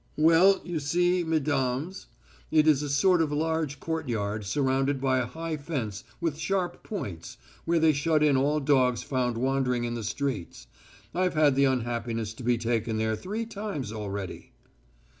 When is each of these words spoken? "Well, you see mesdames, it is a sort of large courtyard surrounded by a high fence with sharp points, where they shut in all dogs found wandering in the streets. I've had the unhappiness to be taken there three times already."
"Well, 0.17 0.61
you 0.63 0.79
see 0.79 1.23
mesdames, 1.23 2.07
it 2.49 2.65
is 2.65 2.81
a 2.81 2.89
sort 2.89 3.21
of 3.21 3.31
large 3.31 3.79
courtyard 3.79 4.45
surrounded 4.45 4.99
by 4.99 5.19
a 5.19 5.27
high 5.27 5.57
fence 5.57 6.03
with 6.19 6.39
sharp 6.39 6.81
points, 6.81 7.37
where 7.65 7.77
they 7.77 7.93
shut 7.93 8.23
in 8.23 8.35
all 8.35 8.59
dogs 8.59 9.03
found 9.03 9.37
wandering 9.37 9.83
in 9.83 9.93
the 9.93 10.03
streets. 10.03 10.65
I've 11.13 11.35
had 11.35 11.53
the 11.53 11.65
unhappiness 11.65 12.33
to 12.33 12.43
be 12.43 12.57
taken 12.57 12.97
there 12.97 13.15
three 13.15 13.45
times 13.45 13.93
already." 13.93 14.53